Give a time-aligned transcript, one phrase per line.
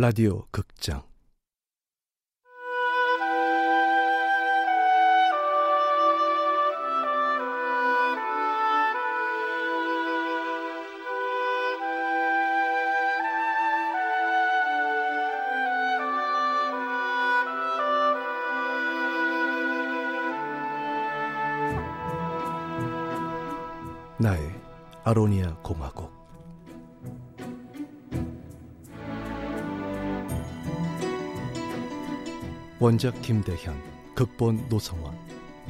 [0.00, 1.02] 라디오 극장.
[24.16, 24.50] 나의
[25.04, 26.19] 아로니아 공화국
[32.80, 33.78] 원작 김대현,
[34.14, 35.14] 극본 노성원,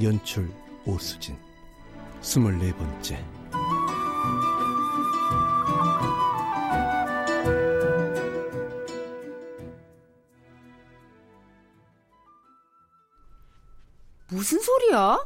[0.01, 0.49] 연출
[0.87, 1.37] 오수진.
[2.21, 3.27] 스물네 번째.
[14.29, 15.19] 무슨 소리야?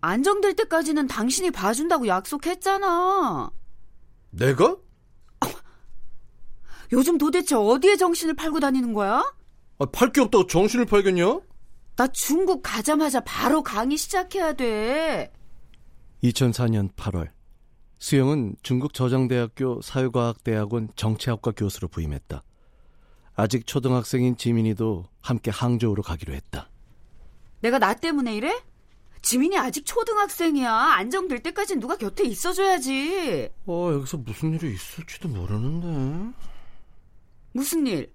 [0.00, 3.52] 안정될 때까지는 당신이 봐준다고 약속했잖아.
[4.30, 4.76] 내가?
[6.90, 9.37] 요즘 도대체 어디에 정신을 팔고 다니는 거야?
[9.78, 11.40] 아, 팔게 없다고 정신을 팔겠냐?
[11.96, 15.32] 나 중국 가자마자 바로 강의 시작해야 돼.
[16.22, 17.30] 2004년 8월
[17.98, 22.42] 수영은 중국 저장대학교 사회과학대학원 정치학과 교수로 부임했다.
[23.34, 26.70] 아직 초등학생인 지민이도 함께 항저우로 가기로 했다.
[27.60, 28.60] 내가 나 때문에 이래?
[29.22, 30.72] 지민이 아직 초등학생이야.
[30.72, 33.48] 안정될 때까지 누가 곁에 있어줘야지.
[33.66, 36.36] 어, 여기서 무슨 일이 있을지도 모르는데.
[37.52, 38.12] 무슨 일?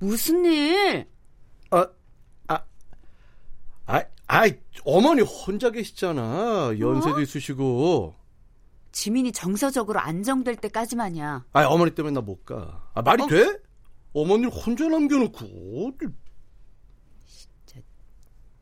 [0.00, 0.04] 어?
[0.04, 1.06] 무슨 일?
[1.70, 1.86] 아,
[2.48, 2.62] 아,
[3.86, 4.42] 아, 아,
[4.84, 6.74] 어머니 혼자 계시잖아.
[6.78, 7.20] 연세도 어?
[7.20, 8.14] 있으시고.
[8.92, 11.44] 지민이 정서적으로 안정될 때까지만이야.
[11.52, 12.88] 아, 어머니 때문에 나 못 가.
[12.94, 13.26] 아, 말이 어?
[13.26, 13.58] 돼?
[14.12, 15.38] 어머니를 혼자 남겨놓고.
[15.88, 16.06] 어디-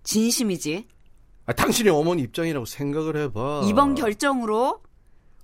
[0.04, 0.88] 진심이지.
[1.46, 3.64] 아, 당신이 어머니 입장이라고 생각을 해봐.
[3.68, 4.82] 이번 결정으로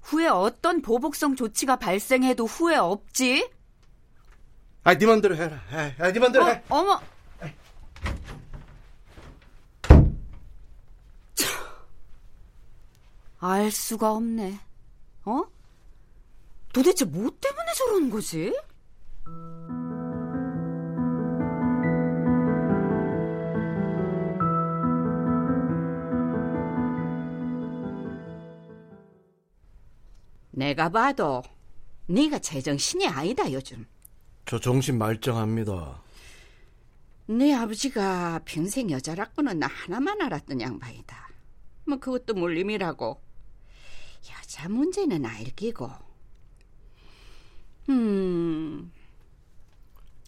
[0.02, 3.50] 후에 어떤 보복성 조치가 발생해도 후회 없지?
[4.84, 5.58] 아, 네 맘대로 해라.
[5.72, 6.62] 아, 아, 네 맘대로 해.
[6.68, 7.00] 어, 어머.
[13.40, 14.58] 알 수가 없네.
[15.24, 15.42] 어?
[16.72, 18.52] 도대체 뭐 때문에 저러는 거지?
[30.50, 31.42] 내가 봐도
[32.06, 33.86] 네가 제정신이 아니다 요즘.
[34.46, 36.02] 저 정신 말짱합니다.
[37.26, 41.28] 네 아버지가 평생 여자라고는 나 하나만 알았던 양반이다.
[41.86, 43.22] 뭐 그것도 물림이라고.
[44.30, 45.90] 여자 문제는 알기고.
[47.88, 48.92] 음.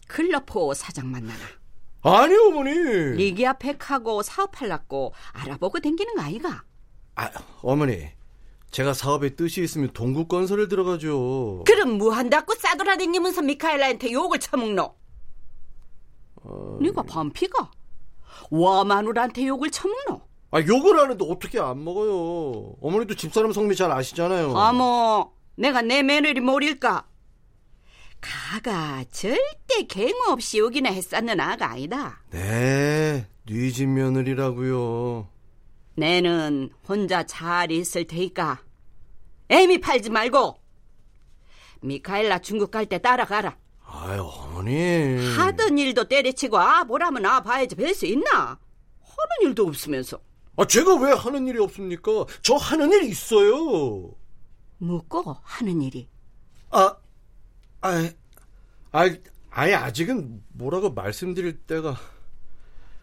[0.07, 1.43] 클럽호 사장 만나나.
[2.01, 2.71] 아니, 어머니.
[3.15, 6.63] 리기아 팩하고 사업하려고 알아보고 댕기는 거 아이가?
[7.15, 7.29] 아,
[7.61, 8.09] 어머니.
[8.71, 11.63] 제가 사업에 뜻이 있으면 동국 건설을 들어가죠.
[11.65, 14.95] 그럼 뭐 한다고 싸돌아다니면서 미카엘라한테 욕을 처먹노?
[16.43, 16.77] 어...
[16.81, 17.71] 네가 반피가?
[18.51, 20.21] 와 마누라한테 욕을 처먹노?
[20.51, 22.75] 아, 욕을 하는데 어떻게 안 먹어요?
[22.81, 24.51] 어머니도 집사람 성미 잘 아시잖아요.
[24.51, 27.05] 어머, 내가 내 며느리 모를까?
[28.21, 32.21] 가가 절대 갱 없이 오기나 했었는 아가 아니다.
[32.31, 35.27] 네, 뉘집 며느리라고요.
[35.97, 38.61] 내는 혼자 잘 있을 테니까
[39.49, 40.59] 애미 팔지 말고
[41.81, 43.57] 미카엘라 중국 갈 때 따라가라.
[43.83, 45.17] 아유, 어머니.
[45.35, 48.29] 하던 일도 때려치고 아 보라면 아 봐야지 뵐 수 있나?
[48.39, 50.19] 하는 일도 없으면서
[50.55, 52.11] 아, 제가 왜 하는 일이 없습니까?
[52.41, 54.11] 저 하는 일 있어요.
[54.79, 56.07] 묻고 하는 일이
[56.69, 56.95] 아,
[57.81, 58.09] 아,
[58.91, 59.09] 아,
[59.49, 61.95] 아예 아직은 뭐라고 말씀드릴 때가,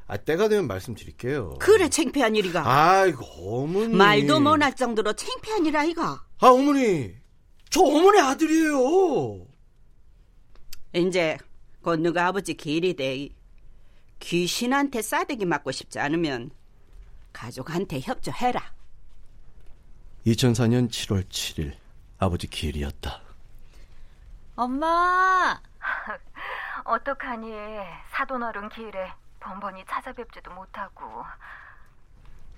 [0.06, 1.54] 아, 때가 되면 말씀드릴게요.
[1.60, 3.24] 그래 창피한 일이가 아이고,
[3.64, 3.94] 어머니.
[3.94, 7.14] 말도 못할 정도로 창피한 일 아이가 아, 어머니.
[7.70, 9.46] 저 어머니 아들이에요.
[10.94, 11.38] 이제
[11.82, 13.28] 곧 누가 아버지 길이 돼
[14.20, 16.50] 귀신한테 싸대기 맞고 싶지 않으면
[17.32, 18.60] 가족한테 협조해라
[20.26, 21.74] 2004년 7월 7일,
[22.18, 23.20] 아버지 기일이었다.
[24.56, 25.60] 엄마!
[26.84, 27.50] 어떡하니
[28.10, 29.12] 사돈어른 길에
[29.44, 31.22] 번번이 찾아뵙지도 못하고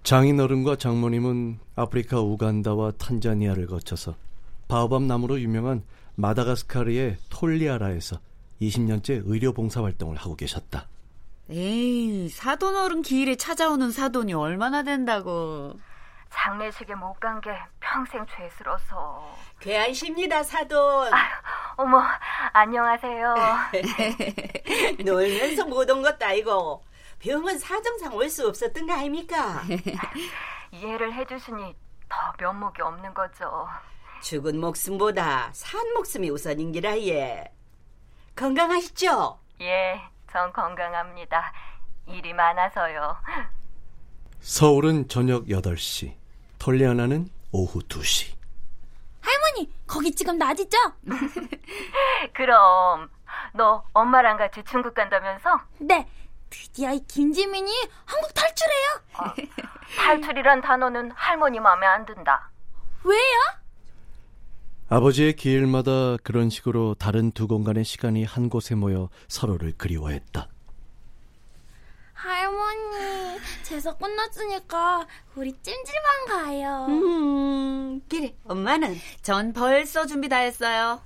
[0.05, 4.15] 장인어른과 장모님은 아프리카 우간다와 탄자니아를 거쳐서
[4.69, 5.83] 바오밤 나무로 유명한
[6.15, 8.21] 마다가스카르의 톨리아라에서
[8.63, 10.89] 20년째 의료 봉사 활동을 하고 계셨다.
[11.51, 15.75] 에이, 사돈 어른 기일에 찾아오는 사돈이 얼마나 된다고.
[16.31, 17.51] 장례식에 못 간 게
[17.81, 21.11] 평생 죄스러서 괴한십니다 사돈
[21.77, 22.03] 어머
[22.53, 23.35] 안녕하세요
[25.05, 26.83] 놀면서 못 온 것도 아니고
[27.21, 29.63] 병은 사정상 올 수 없었던 거 아닙니까
[30.73, 31.75] 이해를 해주시니
[32.09, 33.69] 더 면목이 없는 거죠
[34.23, 37.51] 죽은 목숨보다 산 목숨이 우선인기라 예
[38.35, 39.39] 건강하시죠?
[39.63, 41.53] 예, 전 건강합니다.
[42.07, 43.17] 일이 많아서요.
[44.41, 46.13] 서울은 저녁 8시,
[46.59, 48.35] 톨리아나는 오후 2시.
[49.21, 50.77] 할머니, 거기 지금 낮이죠?
[52.35, 53.09] 그럼
[53.55, 55.61] 너 엄마랑 같이 중국 간다면서?
[55.79, 56.07] 네.
[56.49, 57.73] 드디어 이 김지민이
[58.05, 59.51] 한국 탈출해요.
[59.99, 62.51] 탈출이란 단어는 할머니 마음에 안 든다.
[63.03, 63.21] 왜요?
[64.89, 70.49] 아버지의 기일마다 그런 식으로 다른 두 공간의 시간이 한 곳에 모여 서로를 그리워했다.
[72.15, 72.86] 할머니,
[73.67, 76.87] 제사 끝났으니까 우리 찜질방 가요.
[76.89, 78.33] 음, 그래.
[78.45, 81.01] 엄마는 전 벌써 준비 다 했어요.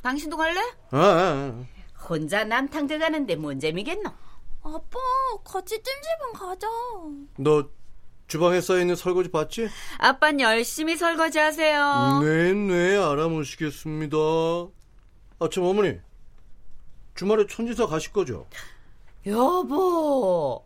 [0.00, 0.60] 당신도 갈래?
[0.92, 1.64] 아, 아,
[2.08, 4.08] 혼자 남탕 들어가는데 뭔 재미겠노?
[4.62, 4.98] 아빠,
[5.44, 6.68] 같이 찜질방 가자.
[7.38, 7.68] 너
[8.28, 9.68] 주방에 쌓여있는 설거지 봤지?
[9.98, 12.20] 아빤 열심히 설거지 하세요.
[12.22, 14.16] 네, 네, 알아보시겠습니다.
[14.16, 15.98] 아, 참, 어머니.
[17.16, 18.46] 주말에 천지사 가실 거죠?
[19.26, 20.64] 여보,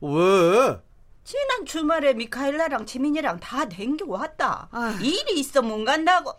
[0.00, 0.80] 왜?
[1.24, 4.68] 지난 주말에 미카엘라랑 지민이랑 다 댕겨 왔다.
[4.70, 5.04] 아휴.
[5.04, 6.32] 일이 있어 못 간다고.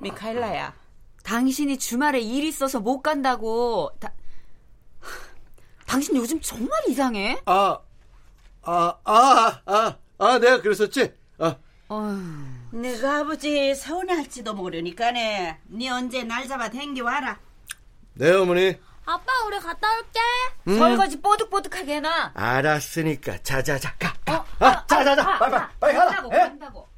[0.00, 0.74] 미카엘라야,
[1.22, 3.90] 당신이 주말에 일 있어서 못 간다고.
[4.00, 4.12] 다...
[5.86, 7.40] 당신 요즘 정말 이상해.
[7.44, 7.78] 아,
[8.62, 11.12] 아, 아, 아, 아, 내가 그랬었지?
[11.38, 11.56] 아,
[11.88, 15.60] 어휴, 내가 아버지 서운해할지도 모르니까네.
[15.64, 17.38] 네 언제 날 잡아 댕겨 와라.
[18.14, 18.76] 네, 어머니.
[19.04, 20.20] 아빠, 우리 갔다 올게.
[20.78, 22.32] 설거지 뽀득뽀득하게 해놔.
[22.34, 23.38] 알았으니까.
[23.42, 24.14] 자, 자, 자, 가.
[24.24, 24.34] 가.
[24.36, 25.24] 어, 아, 자, 자, 자.
[25.24, 25.58] 가, 빨리, 가.
[25.80, 26.10] 빨리, 빨리 가라.
[26.10, 26.38] 간다고, 예?
[26.38, 26.88] 간다고.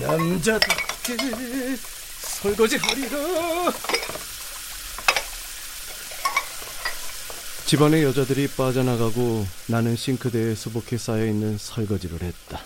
[0.00, 1.16] 남자답게
[1.76, 3.16] 설거지 하리라.
[7.66, 12.60] 집안의 여자들이 빠져나가고 나는 싱크대에 수북히 쌓여 있는 설거지를 했다.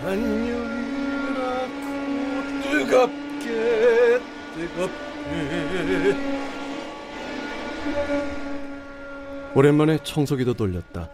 [0.00, 1.68] 안녕이라고
[2.62, 4.20] 뜨겁게
[4.54, 6.16] 뜨겁게
[9.56, 11.10] 오랜만에 청소기도 돌렸다.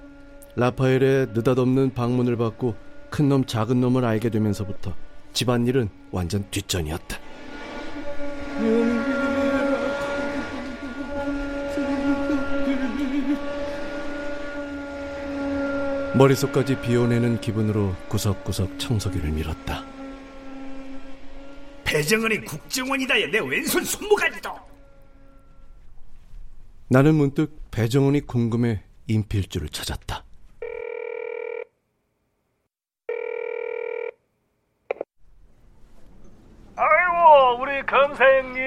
[0.57, 2.75] 라파엘의 느닷없는 방문을 받고
[3.09, 4.95] 큰 놈 작은 놈을 알게 되면서부터
[5.33, 7.19] 집안일은 완전 뒷전이었다.
[16.17, 19.85] 머릿속까지 비워내는 기분으로 구석구석 청소기를 밀었다.
[21.85, 24.55] 배정은이 국정원이다야 내 왼손 손모가지도.
[26.89, 30.25] 나는 문득 배정훈이 궁금해 인필주를 찾았다.
[36.77, 38.63] 아이고 우리 검사 형님.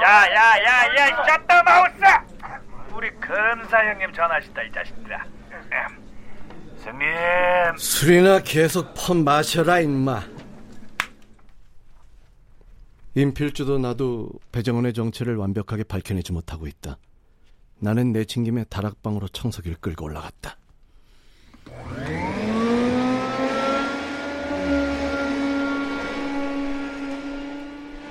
[0.00, 1.98] 야야야야 샷다 마우스!
[2.94, 5.24] 우리 검사 형님 전화하신다 이 자식들아
[6.82, 10.22] 형님 술이나 계속 펀 마셔라 임마.
[13.14, 16.96] 인필주도 나도 배정원의 정체를 완벽하게 밝혀내지 못하고 있다.
[17.78, 20.56] 나는 내친김에 다락방으로 청소기를 끌고 올라갔다.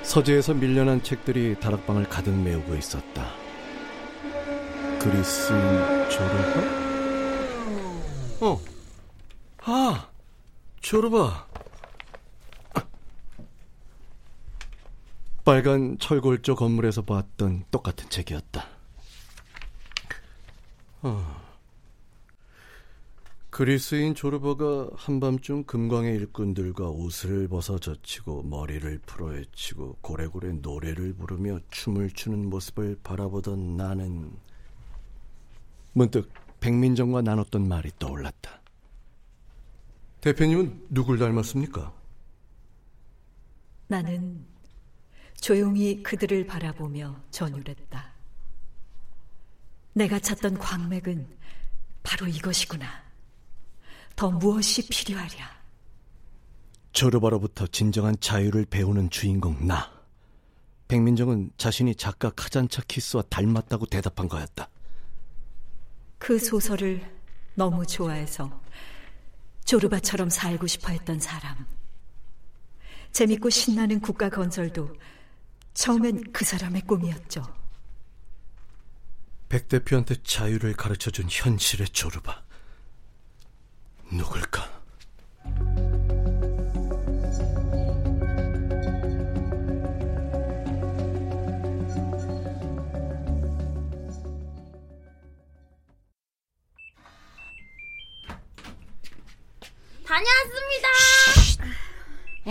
[0.02, 3.30] 서재에서 밀려난 책들이 다락방을 가득 메우고 있었다.
[5.00, 5.58] 그리스인
[6.10, 6.81] 조르바?
[8.42, 8.60] 어,
[9.58, 10.10] 아,
[10.80, 11.46] 조르바.
[15.44, 18.66] 빨간 철골조 건물에서 봤던 똑같은 책이었다.
[21.02, 21.42] 어.
[23.50, 32.50] 그리스인 조르바가 한밤중 금광의 일꾼들과 옷을 벗어 젖히고 머리를 풀어헤치고 고래고래 노래를 부르며 춤을 추는
[32.50, 34.32] 모습을 바라보던 나는
[35.92, 38.60] 문득 백민정과 나눴던 말이 떠올랐다.
[40.20, 41.92] 대표님은 누굴 닮았습니까?
[43.88, 44.46] 나는
[45.40, 48.12] 조용히 그들을 바라보며 전율했다.
[49.94, 51.26] 내가 찾던 광맥은
[52.04, 52.86] 바로 이것이구나.
[54.14, 55.62] 더 무엇이 필요하랴?
[56.92, 59.90] 조르바로부터 진정한 자유를 배우는 주인공 나.
[60.86, 64.68] 백민정은 자신이 작가 카잔차 키스와 닮았다고 대답한 거였다.
[66.22, 67.02] 그 소설을
[67.56, 68.62] 너무 좋아해서
[69.64, 71.66] 조르바처럼 살고 싶어 했던 사람.
[73.10, 74.94] 재밌고 신나는 국가 건설도
[75.74, 77.42] 처음엔 그 사람의 꿈이었죠.
[79.48, 82.44] 백 대표한테 자유를 가르쳐준 현실의 조르바.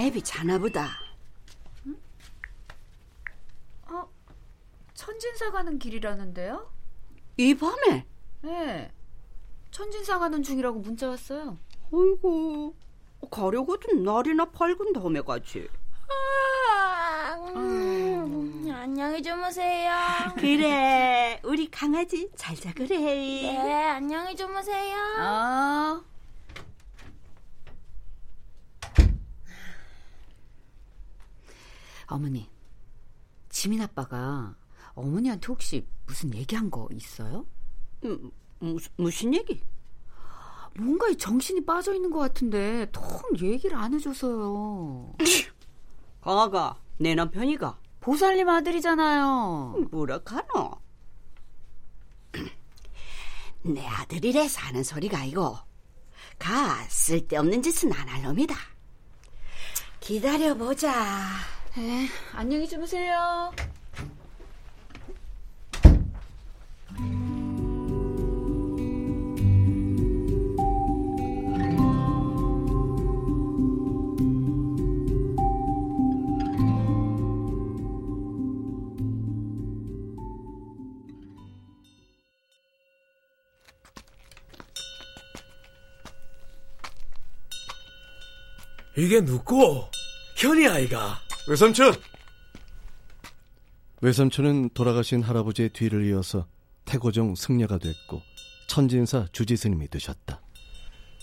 [0.02, 0.90] 애비 자나 보다.
[3.88, 4.10] 어,
[4.96, 6.72] 천진사 가는 길이라는데요?
[7.38, 8.08] 이 밤에?
[8.42, 8.92] 네.
[9.70, 11.60] 천진사 가는 중이라고 문자 왔어요.
[11.92, 12.74] 어이구,
[13.30, 15.68] 가려거든 날이나 밝은 다음에 가지.
[16.10, 19.92] 아, 음, 안녕히 주무세요.
[20.36, 22.88] 그래, 우리 강아지 잘 자 그래.
[22.98, 24.98] 네, 안녕히 주무세요.
[25.20, 26.02] 아.
[32.12, 32.50] 어머니,
[33.50, 34.56] 지민 아빠가
[34.94, 37.46] 어머니한테 혹시 무슨 얘기한 거 있어요?
[38.04, 39.62] 음, 무슨, 무슨 얘기?
[40.76, 43.04] 뭔가에 정신이 빠져 있는 것 같은데 통
[43.42, 45.16] 얘기를 안 해줘서요.
[46.22, 49.88] 강아가 내 남편이가 보살님 아들이잖아요.
[49.92, 50.72] 뭐라 카노?
[53.64, 55.58] 내 아들이래 사는 소리가 아니고
[56.40, 58.56] 가 쓸데없는 짓은 안 할 놈이다.
[60.00, 60.92] 기다려보자.
[61.74, 63.54] 네, 안녕히 주무세요.
[88.98, 89.86] 이게 누구?
[90.36, 91.31] 현이 아이가.
[91.48, 91.94] 외삼촌!
[94.02, 96.48] 외삼촌은 돌아가신 할아버지의 뒤를 이어서
[96.86, 98.22] 태고종 승려가 됐고
[98.68, 100.42] 천진사 주지스님이 되셨다.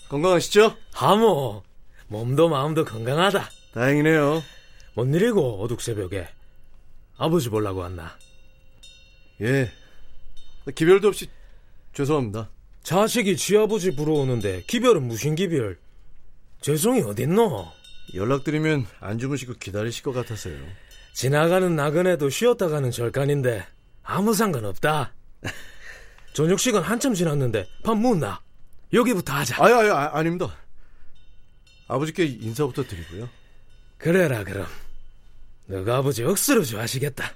[0.09, 0.75] 건강하시죠?
[0.93, 1.63] 하모,
[2.07, 3.49] 몸도 마음도 건강하다.
[3.73, 4.41] 다행이네요.
[4.95, 6.27] 뭔 일이고 어둑 새벽에
[7.17, 8.17] 아버지 보려고 왔나?
[9.41, 9.71] 예.
[10.75, 11.27] 기별도 없이
[11.93, 12.49] 죄송합니다.
[12.83, 15.79] 자식이 지아버지 부러우는데 기별은 무슨 기별?
[16.61, 17.78] 죄송이 어딨노?
[18.13, 20.57] 연락드리면 안 주무시고 기다리실 것 같아서요.
[21.13, 23.65] 지나가는 나그네도 쉬었다 가는 절간인데
[24.03, 25.13] 아무 상관없다.
[26.33, 28.41] 저녁 시간 한참 지났는데 밥 묻나?
[28.93, 29.63] 여기부터 하자.
[29.63, 30.55] 아유, 아유, 아, 아닙니다.
[31.87, 33.29] 아버지께 인사부터 드리고요.
[33.97, 34.65] 그래라 그럼.
[35.65, 37.33] 너가 아버지 억수로 좋아하시겠다.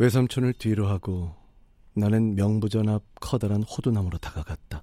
[0.00, 1.36] 외삼촌을 뒤로 하고
[1.92, 4.82] 나는 명부전 앞 커다란 호두나무로 다가갔다.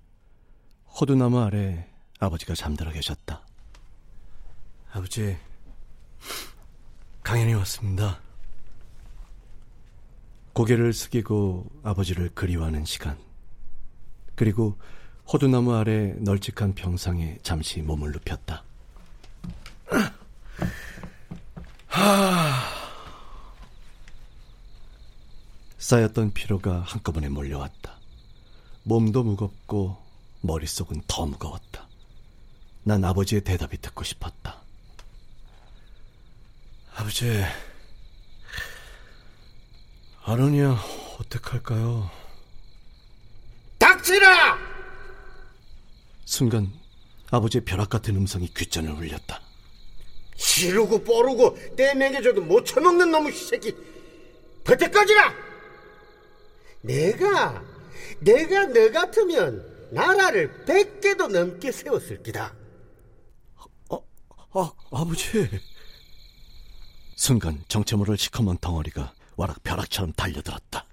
[0.85, 1.87] 호두나무 아래
[2.19, 3.41] 아버지가 잠들어 계셨다.
[4.91, 5.35] 아버지,
[7.23, 8.19] 강연이 왔습니다.
[10.53, 13.17] 고개를 숙이고 아버지를 그리워하는 시간.
[14.35, 14.77] 그리고
[15.33, 18.63] 호두나무 아래 널찍한 평상에 잠시 몸을 눕혔다.
[25.77, 27.97] 쌓였던 피로가 한꺼번에 몰려왔다.
[28.83, 29.97] 몸도 무겁고
[30.41, 31.87] 머릿속은 더 무거웠다.
[32.83, 34.61] 난 아버지의 대답이 듣고 싶었다.
[36.95, 37.43] 아버지,
[40.23, 40.77] 아로니아
[41.19, 42.09] 어떡할까요?
[43.77, 44.57] 닥치라!
[46.25, 46.71] 순간
[47.29, 49.41] 아버지의 벼락 같은 음성이 귓전을 울렸다.
[50.35, 53.75] 시르고 뽀르고 떼먹여줘도 못 처먹는 놈의 새끼
[54.63, 55.46] 버텨까지라!
[56.87, 57.61] 내가
[58.19, 62.53] 내가 너 같으면 나라를 백 개도 넘게 세웠을 기다.
[63.89, 63.97] 아,
[64.53, 65.47] 아, 아버지.
[67.15, 70.85] 순간 정체 모를 시커먼 덩어리가 와락 벼락처럼 달려들었다.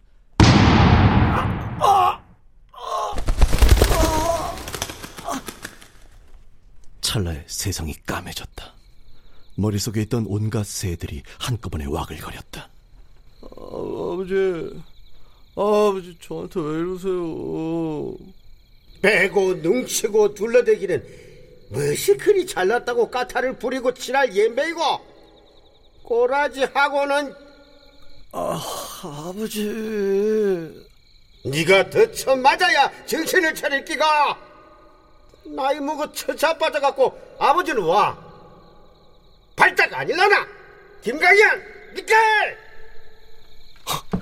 [7.00, 8.72] 찰나에 세상이 까매졌다.
[9.56, 12.68] 머릿속에 있던 온갖 새들이 한꺼번에 와글거렸다.
[13.42, 14.82] 아, 아버지,
[15.56, 18.16] 아버지 저한테 왜 이러세요?
[19.02, 21.04] 빼고 능치고 둘러대기는
[21.70, 24.80] 무엇이 그리 잘났다고 까타를 부리고 지랄 옌배이고
[26.02, 27.34] 꼬라지 하고는
[28.32, 28.60] 아,
[29.02, 29.64] 아버지.
[31.44, 34.38] 네가 더쳐 맞아야 정신을 차릴 끼가
[35.44, 38.18] 나이 먹어 처자빠져갖고 아버지는 와
[39.54, 40.46] 발작 아닐라나
[41.02, 41.62] 김강현
[41.94, 42.58] 니깔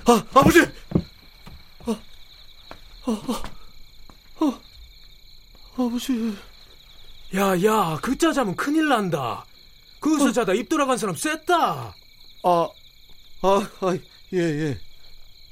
[0.04, 0.60] 아, 아버지!
[3.04, 3.42] 아, 아,
[4.40, 4.60] 아,
[5.76, 6.36] 아, 아버지.
[7.34, 9.44] 야, 야, 그자 자면 큰일 난다.
[10.00, 11.94] 거기서 자다 입 돌아간 사람 셌다.
[12.44, 12.68] 아,
[13.42, 13.98] 아, 아,
[14.32, 14.78] 예, 예.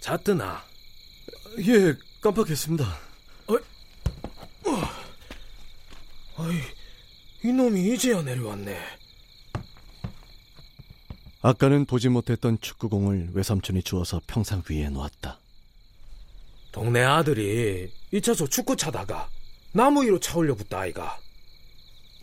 [0.00, 0.62] 잤드나?
[1.58, 2.84] 예, 깜빡했습니다.
[6.36, 6.58] 어이,
[7.44, 8.78] 이놈이 이제야 내려왔네.
[11.42, 15.39] 아까는 보지 못했던 축구공을 외삼촌이 주어서 평상 위에 놓았다.
[16.72, 19.28] 동네 아들이 이차소 축구 차다가
[19.72, 21.18] 나무 위로 차 올려 붙다 아이가.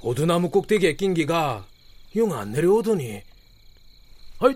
[0.02, 1.66] 오두나무 꼭대기에 낀 기가
[2.16, 3.22] 영 안 내려오더니
[4.40, 4.56] 아이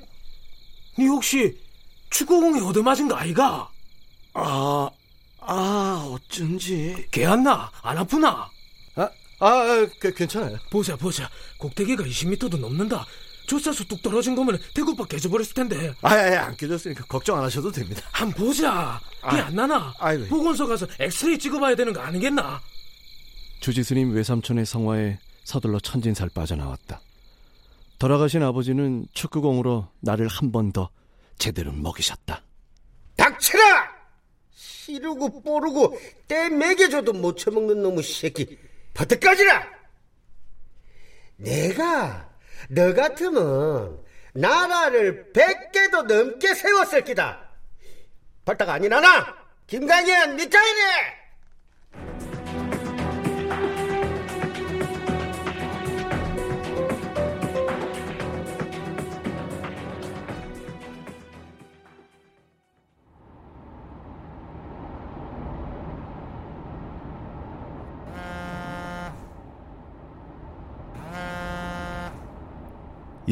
[0.98, 1.58] 니 혹시
[2.10, 3.70] 축구공에 얻어맞은 거 아이가?
[4.34, 4.90] 아,
[5.40, 7.08] 아, 어쩐지.
[7.12, 7.72] 개안 나?
[7.82, 8.50] 안 아프나?
[8.96, 10.58] 아, 아, 그, 괜찮아요.
[10.70, 11.30] 보자, 보자.
[11.58, 13.06] 꼭대기가 20m도 넘는다.
[13.52, 15.94] 조사수 뚝 떨어진 거면 대구박 개져버렸을 텐데.
[16.02, 18.02] 아, 아, 안 깨졌으니까 걱정 안 하셔도 됩니다.
[18.14, 18.98] 한 보자.
[19.30, 19.94] 개안 나나?
[20.00, 20.26] 아이고.
[20.28, 22.62] 보건소 가서 엑스레이 찍어봐야 되는 거 아니겠나?
[23.60, 27.02] 주지스님 외삼촌의 성화에 서둘러 천진살 빠져나왔다.
[28.00, 30.90] 돌아가신 아버지는 축구공으로 나를 한 번 더
[31.38, 32.42] 제대로 먹이셨다.
[33.18, 33.92] 닥쳐라!
[34.56, 38.58] 시르고 뽀르고 때 먹여줘도 못 처먹는 놈의 새끼
[38.94, 39.66] 버뜩까지라!
[41.36, 42.31] 내가
[42.70, 44.00] 너 같으면
[44.34, 47.50] 나라를 백 개도 넘게 세웠을 기다.
[48.46, 49.36] 발딱 아니나나?
[49.68, 51.22] 김강현 미카이네!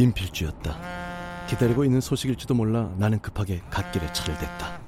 [0.03, 0.77] 인필주였다.
[1.47, 4.79] 기다리고 있는 소식일지도 몰라 나는 급하게 갓길에 차를 댔다.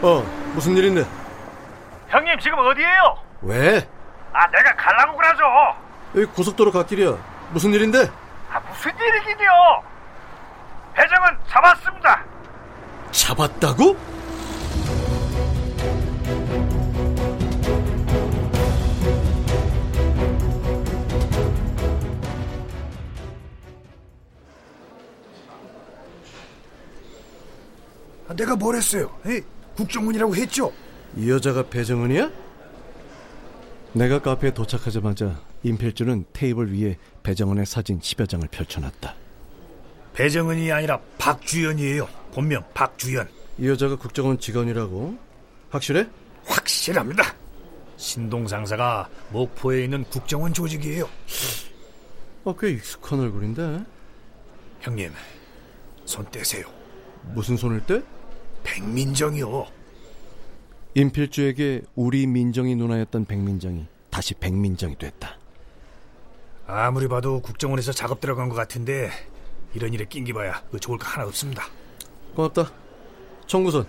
[0.00, 0.22] 어,
[0.54, 1.04] 무슨 일인데?
[2.08, 3.18] 형님 지금 어디에요?
[3.42, 3.88] 왜?
[4.32, 5.42] 아 내가 갈라고 그러죠.
[6.14, 7.16] 여기 고속도로 갓길이야.
[7.50, 8.08] 무슨 일인데?
[8.50, 9.50] 아 무슨 일이긴요?
[10.94, 12.24] 배정은 잡았습니다.
[13.10, 14.17] 잡았다고?
[28.36, 29.10] 내가 뭘 했어요?
[29.26, 29.42] 에이,
[29.76, 30.72] 국정원이라고 했죠?
[31.16, 32.30] 이 여자가 배정은이야?
[33.94, 39.14] 내가 카페에 도착하자마자 임필주는 테이블 위에 배정은의 사진 10여 장을 펼쳐놨다.
[40.12, 42.06] 배정은이 아니라 박주연이에요.
[42.32, 43.28] 본명 박주연.
[43.58, 45.16] 이 여자가 국정원 직원이라고?
[45.70, 46.06] 확실해?
[46.44, 47.34] 확실합니다.
[47.96, 51.08] 신동 상사가 목포에 있는 국정원 조직이에요.
[52.44, 53.84] 어, 꽤 익숙한 얼굴인데.
[54.80, 55.12] 형님,
[56.04, 56.66] 손 떼세요.
[57.34, 58.00] 무슨 손을 떼?
[58.62, 59.66] 백민정이요.
[60.94, 65.36] 임필주에게 우리 민정이 누나였던 백민정이 다시 백민정이 됐다.
[66.66, 69.10] 아무리 봐도 국정원에서 작업 들어간 것 같은데
[69.74, 71.64] 이런 일에 낑기봐야 그 좋을 거 하나 없습니다.
[72.34, 72.70] 고맙다.
[73.46, 73.86] 청구선.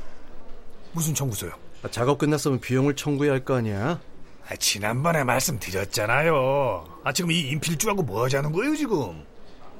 [0.91, 1.51] 무슨 청구서요?
[1.83, 3.99] 아, 작업 끝났으면 비용을 청구해야 할 거 아니야?
[4.47, 6.99] 아, 지난번에 말씀드렸잖아요.
[7.03, 9.23] 아, 지금 이 인필주하고 뭐 하자는 거예요, 지금?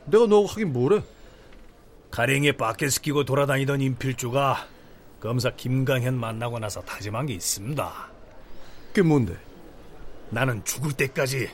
[0.05, 1.01] 내가 너 하긴 뭐래?
[2.11, 4.67] 가랭이에 바켓 끼고 돌아다니던 인필주가
[5.19, 8.09] 검사 김강현 만나고 나서 다짐한 게 있습니다.
[8.87, 9.37] 그게 뭔데?
[10.29, 11.49] 나는 죽을 때까지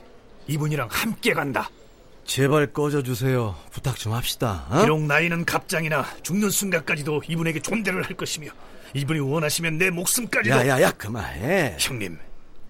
[0.48, 1.70] 이분이랑 함께 간다.
[2.26, 3.56] 제발 꺼져주세요.
[3.72, 4.66] 부탁 좀 합시다.
[4.70, 4.82] 어?
[4.82, 8.50] 비록 나이는 갑장이나 죽는 순간까지도 이분에게 존대를 할 것이며
[8.94, 11.78] 이분이 원하시면 내 목숨까지도 야야야 그만해.
[11.80, 12.18] 형님,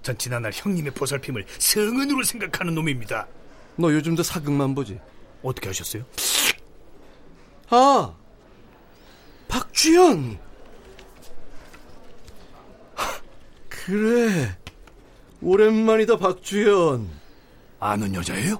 [0.01, 3.27] 전 지난날 형님의 보살핌을 성은으로 생각하는 놈입니다.
[3.77, 4.99] 너 요즘도 사극만 보지?
[5.43, 6.03] 어떻게 하셨어요?
[7.69, 8.13] 아,
[9.47, 10.39] 박주연.
[12.95, 13.21] 하,
[13.86, 14.58] 그래,
[15.43, 17.08] 오랜만이다 박주연.
[17.80, 18.60] 아는 여자예요?